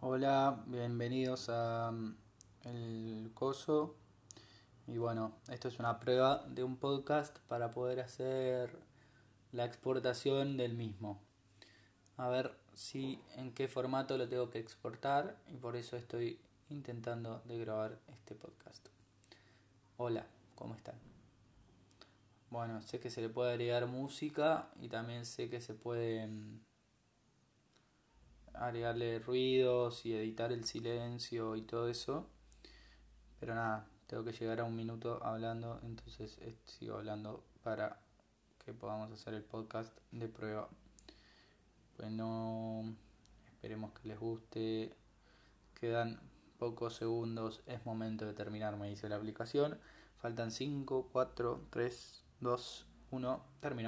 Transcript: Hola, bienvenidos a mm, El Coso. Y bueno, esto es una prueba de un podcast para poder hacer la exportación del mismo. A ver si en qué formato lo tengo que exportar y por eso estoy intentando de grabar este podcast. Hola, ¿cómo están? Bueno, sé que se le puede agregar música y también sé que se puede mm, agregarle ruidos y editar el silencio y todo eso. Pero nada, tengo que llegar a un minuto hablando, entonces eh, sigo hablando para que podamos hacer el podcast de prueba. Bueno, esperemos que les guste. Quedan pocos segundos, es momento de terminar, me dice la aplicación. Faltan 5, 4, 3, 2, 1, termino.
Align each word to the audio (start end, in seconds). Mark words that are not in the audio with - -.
Hola, 0.00 0.62
bienvenidos 0.68 1.48
a 1.48 1.90
mm, 1.90 2.16
El 2.62 3.32
Coso. 3.34 3.96
Y 4.86 4.96
bueno, 4.96 5.32
esto 5.50 5.66
es 5.66 5.80
una 5.80 5.98
prueba 5.98 6.46
de 6.46 6.62
un 6.62 6.76
podcast 6.76 7.36
para 7.48 7.72
poder 7.72 7.98
hacer 7.98 8.78
la 9.50 9.64
exportación 9.64 10.56
del 10.56 10.74
mismo. 10.74 11.20
A 12.16 12.28
ver 12.28 12.56
si 12.74 13.20
en 13.34 13.52
qué 13.52 13.66
formato 13.66 14.16
lo 14.16 14.28
tengo 14.28 14.50
que 14.50 14.60
exportar 14.60 15.36
y 15.48 15.56
por 15.56 15.74
eso 15.74 15.96
estoy 15.96 16.40
intentando 16.68 17.42
de 17.46 17.58
grabar 17.58 17.98
este 18.06 18.36
podcast. 18.36 18.86
Hola, 19.96 20.28
¿cómo 20.54 20.76
están? 20.76 20.94
Bueno, 22.50 22.82
sé 22.82 23.00
que 23.00 23.10
se 23.10 23.20
le 23.20 23.30
puede 23.30 23.50
agregar 23.50 23.88
música 23.88 24.70
y 24.80 24.88
también 24.88 25.26
sé 25.26 25.50
que 25.50 25.60
se 25.60 25.74
puede 25.74 26.24
mm, 26.24 26.67
agregarle 28.58 29.18
ruidos 29.18 30.04
y 30.06 30.14
editar 30.14 30.52
el 30.52 30.64
silencio 30.64 31.56
y 31.56 31.62
todo 31.62 31.88
eso. 31.88 32.28
Pero 33.40 33.54
nada, 33.54 33.86
tengo 34.06 34.24
que 34.24 34.32
llegar 34.32 34.60
a 34.60 34.64
un 34.64 34.74
minuto 34.74 35.22
hablando, 35.22 35.80
entonces 35.82 36.38
eh, 36.40 36.56
sigo 36.64 36.96
hablando 36.96 37.44
para 37.62 38.00
que 38.64 38.72
podamos 38.72 39.12
hacer 39.12 39.34
el 39.34 39.42
podcast 39.44 39.96
de 40.12 40.28
prueba. 40.28 40.68
Bueno, 41.96 42.96
esperemos 43.46 43.92
que 43.92 44.08
les 44.08 44.18
guste. 44.18 44.94
Quedan 45.74 46.20
pocos 46.58 46.96
segundos, 46.96 47.62
es 47.66 47.84
momento 47.86 48.26
de 48.26 48.34
terminar, 48.34 48.76
me 48.76 48.88
dice 48.88 49.08
la 49.08 49.16
aplicación. 49.16 49.78
Faltan 50.16 50.50
5, 50.50 51.10
4, 51.12 51.66
3, 51.70 52.24
2, 52.40 52.86
1, 53.10 53.44
termino. 53.60 53.76